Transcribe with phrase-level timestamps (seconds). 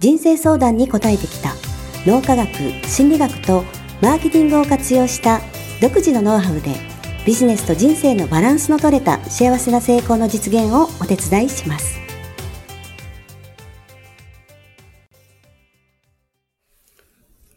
[0.00, 1.54] 人生相談に応えてきた
[2.06, 2.48] 脳科学、
[2.88, 3.64] 心理学と
[4.00, 5.42] マーケティングを活用した
[5.82, 6.74] 独自のノウハウで
[7.26, 12.00] ビジネスと人生のバランスの取れた幸せな成功の実現をお手伝いします。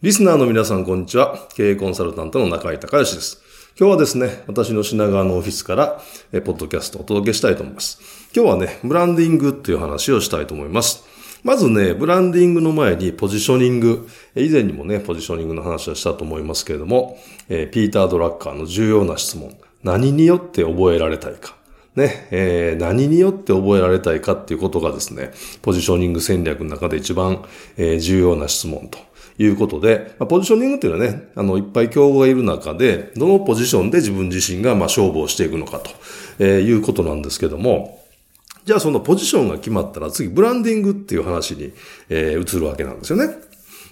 [0.02, 1.48] リスナーの皆さん、こんにちは。
[1.56, 3.42] 経営コンサルタントの中井隆義です。
[3.80, 6.02] 今日はですね、私の品川のオフィスから、
[6.34, 8.02] えポッドキャストをお届けしたいと思います。
[8.36, 11.13] 今日はね、ブランディングっていう話をしたいと思います。
[11.44, 14.08] まずね、ブランディングの前にポジショニング。
[14.34, 17.18] 以前にもね、ポジショニングの話はしたと思いますけれども、
[17.50, 19.54] えー、ピーター・ドラッカーの重要な質問。
[19.84, 21.56] 何によって覚えられたいか。
[21.96, 27.44] ね、えー、何によって覚えられたいかっていうことがですね、ポジショニング戦略の中で一番、
[27.76, 28.98] えー、重要な質問と
[29.38, 35.92] いうことで、まあ、ポジショニングっていうのはね、あの、いっぱい競合がいる中で、どのポジションで自分自身が、まあ、勝負をしていくのかと、
[36.40, 38.03] えー、いうことなんですけども、
[38.66, 41.74] じゃあそのポジションが決まったら次、ブランディングっていう話に、
[42.10, 43.36] えー、移るわけなんですよね。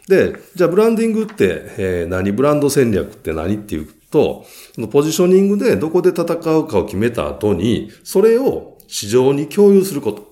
[0.07, 10.31] で、じゃあブランディングって、えー、何ブランド戦略って何っていうと、そのポジショニングでどこで戦うかを決めた後に、それを市場に共有すること。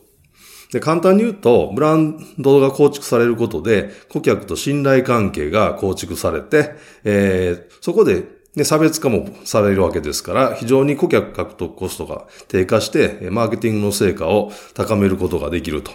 [0.72, 15.91] で、簡単に言うと、ブランドが構築されることで、顧客と信頼関係が構築されて、えー、そこで、で、差別化もされるわけですから、非常に顧客獲得コストが低下して、マーケティングの成果を高めることができると。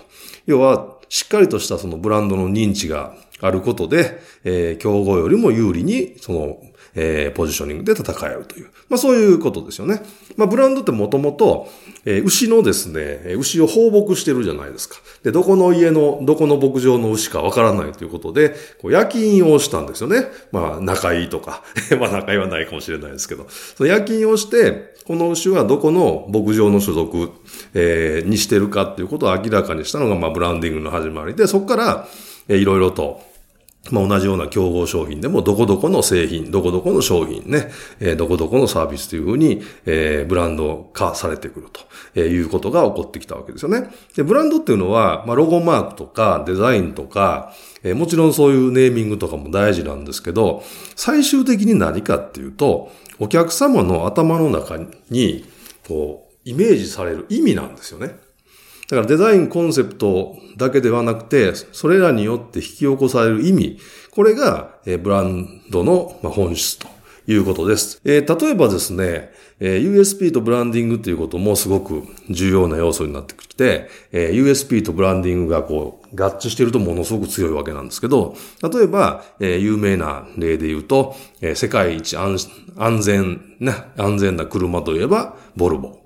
[0.46, 6.58] 要は、しっかりとしたそのブランドの認知があることで、えー、競合よりも有利に、その
[6.94, 8.70] えー、ポジショニングで戦えるという。
[8.88, 10.02] まあそういうことですよね。
[10.36, 11.68] まあブランドってもともと、
[12.04, 14.96] えー、牛のですね、牛を放牧してるじゃないですか。
[15.22, 20.26] で、どこの家の、どこの牧場の牛かわからないということで、こう夜勤をしたんですよね。
[20.52, 21.62] まあ仲いいとか。
[21.98, 23.46] まあ仲いいはないかもしれないですけど。
[23.48, 27.30] その夜勤をして、この牛はどこの牧場の所属、
[27.74, 32.08] えー、にしてるかっていうことを明らかにしたのが、まあブランディングの始まりで、そこから、
[32.48, 33.20] えー、いろいろと、
[33.90, 41.82] まあ、同じような競合商品でも、どこどこの製品、どこどこの商品ね、えー、どこどこのサービスというふうに、えー、ブランド化されてくると
[42.14, 43.90] えいうことが起こってきたわけですよね。
[44.16, 47.52] で、ブランドっていうのは、まあ、ロゴマークとかデザインとか、
[47.82, 50.62] えー、もちろんそういうネーミングとかも大事なんですけど、
[50.96, 54.78] 最終的に何かっていうと、お客様の頭の中
[55.10, 55.44] に、
[55.86, 58.16] こう、イメージされる意味なんですよね。
[58.88, 63.78] だからデザインコンセプトだけではなくて、それらによって引き起こされる意味、
[64.10, 66.88] これがブランドの本質と
[67.26, 68.00] いうことです。
[68.04, 82.38] えー、例えばですね、えー、USP とブランディングということもすごく重要な要素になってきて、えー、USP とブランディングがこう合致しているとものすごく強いわけなんですけど、例えば、えー、有名な例で言うと、えー、世界一安
[83.00, 86.03] 全な、安全な車といえば、ボルボ。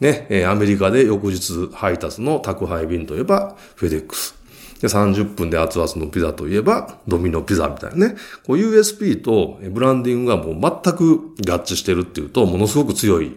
[0.00, 4.43] ね、えアメリカで翌日配達の宅配便といえば、フェデックス。
[4.80, 8.16] で、30分で熱々のピザといえば、ドミノピザみたいなね。
[8.46, 13.36] こう USP とブランディングがもう全く合致してるっていうと、ものすごく強い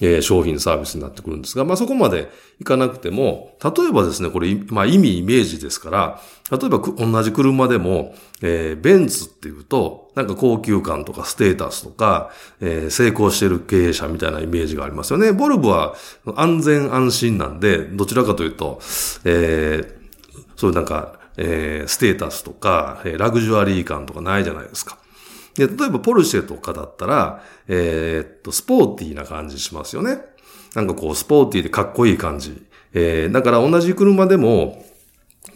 [0.00, 2.30] え、商品サービスになってくるんですが、まあ、そこまで
[2.60, 6.20] いかなくても、例えばですね、これ、まあ、意味、イメージですから、
[6.50, 12.30] 例えば同じ車でも、えー、ベンツっていうと、なんか高級感とかステータスとか、
[12.60, 15.32] えー、成功してる経営者みたいなイメージがありますよね。
[15.32, 15.94] ボルボは
[16.36, 18.80] 安全安心なんで、どちらかというと、
[19.24, 19.95] えー、
[20.56, 24.98] そういうなんか、えー、ステータスとか、えラグジュアリー感とかないじゃないですか。
[25.54, 30.20] で、例えばポルシェとかだったら、えー、っと、スポーティーな感じしますよね。
[30.74, 32.62] なんかこう、スポーティーでかっこいい感じ。
[32.92, 34.84] えー、だから同じ車でも、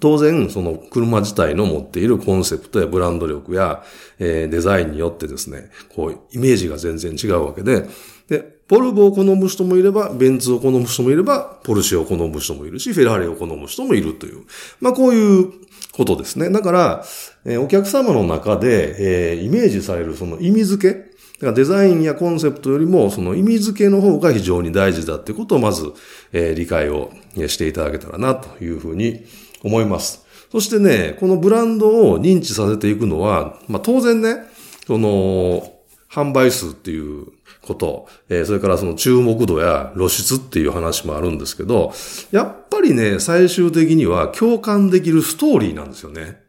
[0.00, 3.82] 当然、その車自体の持っているコンセプトやブランド力や、
[4.18, 7.86] えー、デザインによってですね、こう、イメージが全然違うわけで、
[8.28, 14.44] で、ポルボを好む人もいれば、ベンツを好む人もいれば、ポルシェを好む人もいるし、フェラーリを好む人もいるという。
[14.80, 15.52] まあ、こういう
[15.92, 16.50] ことですね。
[16.50, 17.04] だから、
[17.44, 25.92] えー、お客様の中で、えー、イメージされるその意味付け、だからデザインやコンセプトよりも、その意味付けの方が非常に大事だってことをまず、
[26.32, 27.10] えー、理解を
[27.48, 29.24] していただけたらなというふうに
[29.64, 30.24] 思います。
[30.52, 34.44] そしてね、このブランドを認知させていくのは、まあ当然ね、
[34.86, 35.79] その、
[36.10, 37.28] 販売数っていう
[37.62, 41.92] こと、えー、それからその注目度や露出っていう話もあるんですけど、
[42.32, 46.40] やっぱりね、最終的には共感できるストーリーなんですよね。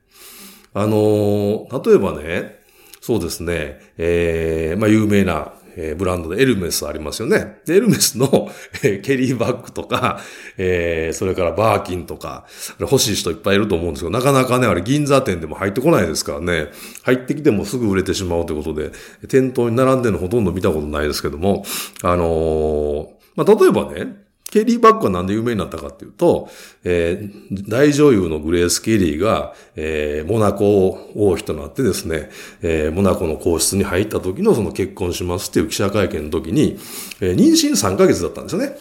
[0.73, 2.59] あのー、例えばね、
[3.01, 7.59] そうですね、えー、まあ有名な、えー、ブランドでエルメスありますよね。
[7.65, 8.49] で、エルメスの、
[8.83, 10.19] えー、ケリーバッグとか、
[10.57, 12.45] えー、それからバーキンとか、
[12.79, 16.69] 欲しい人いっぱいいると思うんですけど、なかなかね、あれ銀座店でも入ってこないですからね、
[17.03, 18.91] 入ってきてもすぐ売れてしまうということで、
[19.27, 21.65] 店頭に並んでるのほとんど見たことないですけども、
[22.03, 26.49] あのー、まあ、例えばね、ケリー・バッグはなんで有名になったかっていうと、
[26.83, 32.29] えー、大女優のグレース・ケリーが、えー、モナコ王妃となってですね、
[32.61, 36.77] えー、モナコの皇室に入った時のその結婚しますっていう記者会見の時に、
[37.21, 38.77] えー、妊娠3ヶ月だったんですよね。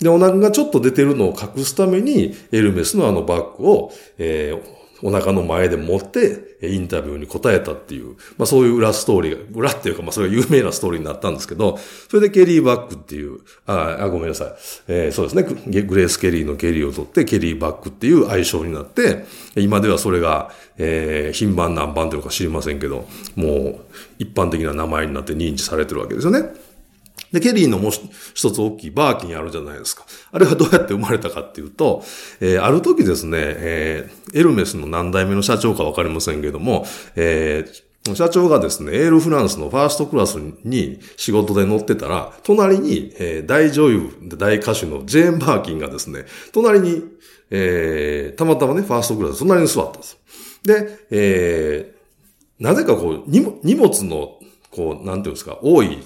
[0.00, 11.78] で、お腹がちょっと出てるのを隠すために、エルメスのあのバッグを、えー、お腹の前で持って、インタビューに答えたっていう、まあそういう裏ストーリーが、裏っていうかまあそれが有名なストーリーになったんですけど、
[12.08, 14.48] それでケリーバックっていう、あ、あごめんなさい。
[14.88, 15.82] えー、そうですね。
[15.82, 19.24] グレース・ケリーのケリーを取って、ケリーバックっていう愛称になって、
[19.56, 23.06] 今ではそれが、えー、品番何番というか知りませんけど、
[23.36, 23.80] もう
[24.18, 26.67] 一般的な名前になって認知されてるわけですよね。
[27.32, 27.92] で、ケリーのもう
[28.34, 30.06] 一つ大きいバーキンあるじゃないですか。
[30.32, 32.02] あれはどうやって生まれたかっていうと、
[32.40, 36.86] えー、ある時ですね、えー、エルメスの何代目の社長かわかりませんけども、
[37.16, 47.04] えー、社長がですね、エールフランスのファーストクラスに仕事で乗ってたら、隣に、えー、大女優大歌手のジェーン・バーキンがですね、隣に、
[47.50, 50.18] えー、たまたまね、ファーストクラス隣に座ったんです。
[50.64, 54.38] で、えー、なぜかこう、荷物の、
[54.70, 55.98] こう、なんていうんですか、多い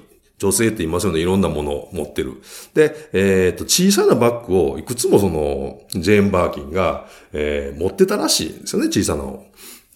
[0.43, 1.21] 女性って言いますよね。
[1.21, 2.43] いろんなものを持ってる。
[2.75, 8.89] で、えっ、と、小さなバッグをいくつもその、ジェーン・バーキンが、えー、持ってたらしいんですよね。
[8.89, 9.47] 小さなの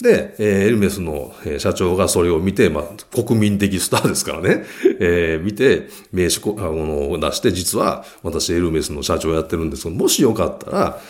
[0.00, 2.84] で、えー、エルメスの社長がそれを見て、まあ、
[3.24, 4.64] 国民的スターですからね、
[5.00, 11.00] えー、見て、名刺あのを出して、実は私エルメスの社長やってるんですけど、もしよかったら、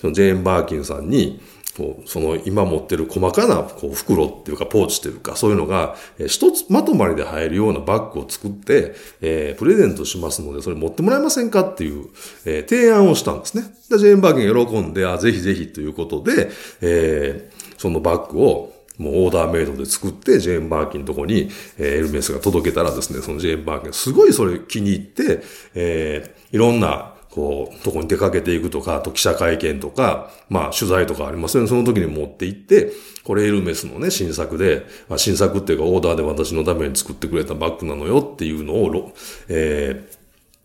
[0.00, 1.40] そのジェーン・バーキンさんに、
[1.78, 12.06] こう、その今持ってる細かなこう袋っていうかポーチっていうかそういうのが、えー、一つまとまりで入るようなバッグを作って、え、プレゼントしますのでそれ持ってもらえませんかっていう、
[12.44, 13.62] え、提案をしたんですね。
[13.88, 21.48] で、ジェーンバーゲン喜んで、あ、ぜひぜひということで、えー、そのバッグをもうオーダーメイドで作って、ジェーン・バーキンのとこに、
[21.78, 25.42] えー、エルメスが届けたらですね、そのジェーン・バーキンすごいそれ気に入って、
[25.74, 31.68] えー、いろんなこう、とこに出かけていくとか、あと記者会見とか、まあ取材とかありますよね。
[31.68, 32.90] その時に持って行って、
[33.22, 39.14] これエルメスのね、新作で、まあ、新作っていうかオーダーで私のために作ってくれたバッグなのよっていうのを、
[39.48, 40.08] え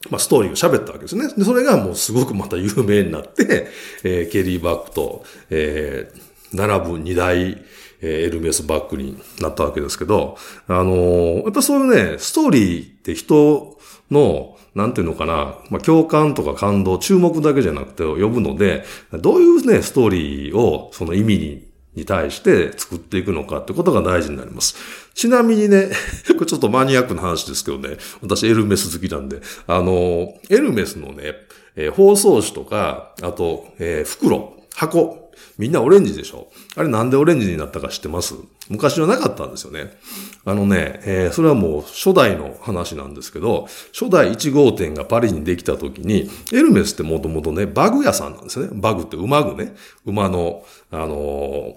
[0.02, 1.28] ー、まあ、ストーリーを喋ったわけですね。
[1.38, 3.68] で、それがもうすごくまた有名になって、
[4.04, 7.62] えー、ケリーバッグと、えー、並ぶ二大、
[8.04, 13.78] えエルメスバッグになったわけですけど、あのー、やっぱそういうね、ストーリーって人
[14.12, 18.84] の、なんていうのかな、まあ、共感とか感動、注目だけじゃなくて呼ぶので、
[19.14, 24.76] どういうね、ストーリーをその意味にに対して作っていくのかってことが大事になります。
[25.14, 25.92] ちなみにね、
[26.34, 31.36] これちょっとマニアックな話ですけどね、私エルメス好きなんで、あの、エルメスのね、
[31.76, 36.48] えー、包装紙とか、あと、えー、袋、箱、みんなオレンジでしょ？
[36.76, 38.36] あれなんでオレンジになったか知ってます？
[38.70, 39.98] 昔はなかったんですよね。
[40.46, 48.72] あのね、えー、それはもう初代の話なんですけど、初代1号店がパリにできた時に、エルメスってもともとね、バグ屋さんなんですよね。
[48.74, 49.76] バグって馬具ね。
[50.06, 51.76] 馬の、あのー、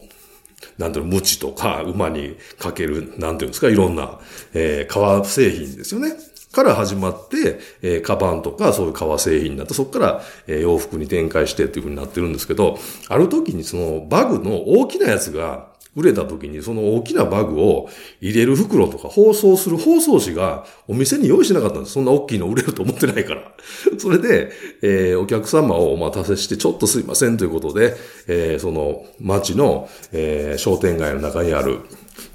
[0.79, 4.19] なんていうの、無知とか馬にかける、なんていうんですか、いろんな、
[4.55, 6.15] えー、革製品ですよね。
[6.57, 17.89] から始まって、えー、カバンとかそういう革製品になって、そこから、えー、洋服に展開してっていう風になってるんですけど、ある時にそのバグの大きなやつが売れた時にその大きなバグを
[18.21, 21.93] 入れる袋とか包装する包装紙がお店に用意しなかったんです。
[21.93, 23.53] そんな大きいの売れると思ってないから。
[23.99, 27.97] それで、えー、お客様をお待たせしてちょっとすいませんということで、
[28.29, 31.81] えー、その街の、えー、商店街の中にある、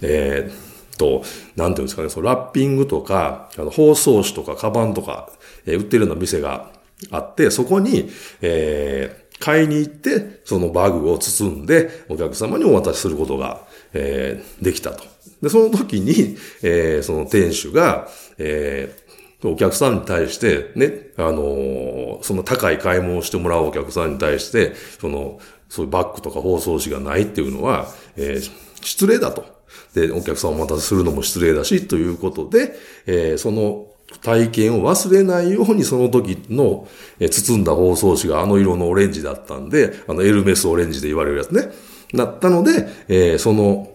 [0.01, 0.70] えー
[1.01, 1.24] と、
[1.55, 5.29] なんていうんですかね、そのラッピングとか、あの包装紙とかカバンとか、
[5.65, 6.70] えー、売ってるような店が
[7.10, 13.62] あって、そこに、えー、買いに行って、そのバグを包んで、お客様にお渡しすることが、
[13.93, 15.03] えー、できたと。
[15.41, 28.51] で、その時に、えー、その店主が、えー、お客さんに対して、ね、あのー、その高い買い物をしてもらうお客さんに対して、その、そういうバッグとか包装紙がないっていうのは、えー、
[28.84, 29.61] 失礼だと。
[29.93, 32.73] で、お客さんをお待たせするのも失礼だし、ということで、
[33.05, 33.87] えー、その
[34.21, 36.87] 体験を忘れないようにその時の、
[37.19, 41.71] え包んだ包装紙があの色のオレンジだったんで、あのエルメスオレンジで言われるやつね。
[42.13, 43.89] なったので、えー、その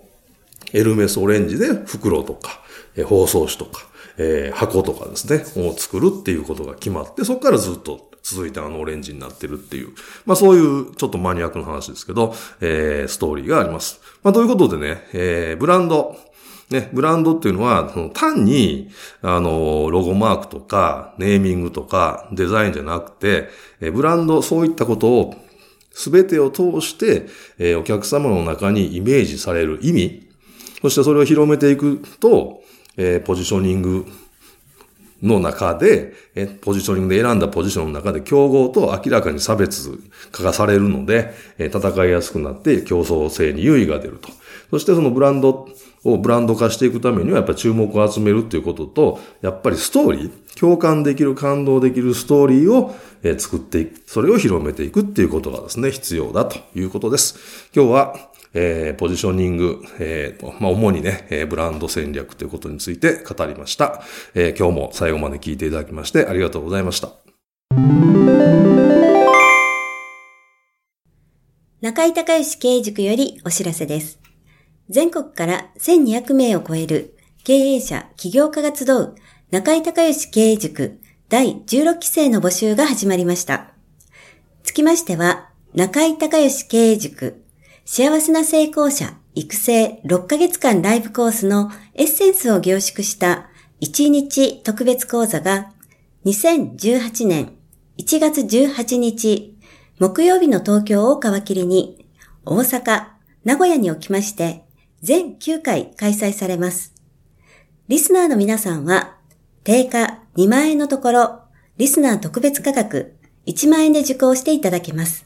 [0.72, 2.62] エルメスオレンジで袋とか、
[2.96, 3.86] えー、包装紙とか、
[4.18, 9.90] えー、箱とかですね、を作るっていうことが決まって、そこからずっと続いてあのオレンジになってるっていう、
[10.24, 14.00] まあそういうちょっとマニアックな話ですけど、えー、ストーリーがあります。
[14.24, 16.16] まあ、ということでね、えー、ブランド、
[16.70, 18.90] ね、ブランドっていうのは、その単に、
[19.22, 23.48] あの、ロゴマークとか、ネーミングとか、デザインじゃなくて、
[23.80, 25.34] えブランド、そういったことを、
[25.92, 27.26] すべてを通して、
[27.58, 30.28] えお客様の中にイメージされる意味、
[30.82, 32.62] そしてそれを広めていくと、
[32.96, 34.04] えポジショニング
[35.22, 39.98] の中で、え、ポジショニングで選んだポジションの中で競合と明らかに差別
[40.30, 44.28] 化がされるので、え戦いやすくなって競争性に優位が出ると。
[44.70, 45.68] そしてそのブランド
[46.04, 52.94] をブランド化していくためにはやっぱり注目を集めるっていうことと、やっぱりストーリー、共感できる、感動できるストーリーを
[53.38, 57.70] 作っていく、それを広めていくっていうことがですね、必要だということです。
[57.74, 58.16] 今日は
[58.58, 64.02] えー、ポジショニング、えー、まあ、主にね、えー、ブランド戦略ということについて語りました、
[64.34, 67.10] えー、今日も最後まで聞いていただきましてありがとうございました。
[71.82, 74.18] 中井隆義経営塾よりお知らせです。
[74.88, 79.14] 全国から1200名を超える経営者、起業家が集う
[79.50, 80.98] 中井隆義経営塾
[81.28, 83.74] 第16期生の募集が始まりました。
[84.62, 87.45] つきましては、中井隆義経営塾
[87.88, 93.48] 幸せな成功者育成6ヶ月間ライブコースのエッセンスを凝縮した
[93.80, 95.70] 1日特別講座が
[96.24, 97.52] 2018年
[97.96, 99.56] 1月18日
[100.00, 102.04] 木曜日の東京を皮切りに
[102.44, 103.06] 大阪、
[103.44, 104.64] 名古屋におきまして
[105.00, 106.92] 全9回開催されます。
[107.86, 109.16] リスナーの皆さんは
[109.62, 111.40] 定価2万円のところ
[111.76, 113.14] リスナー特別価格
[113.46, 115.25] 1万円で受講していただけます。